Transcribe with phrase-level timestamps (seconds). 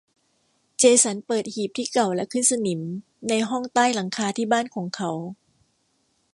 [0.79, 2.81] เจสันเปิดหีบที่เก่าและขึ้นสนิม
[3.29, 5.11] ในห้องใต้หลังคาที่บ้านของเขา